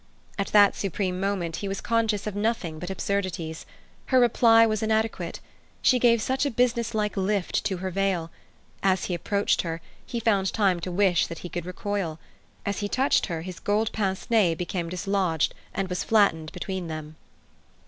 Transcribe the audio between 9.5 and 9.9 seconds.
her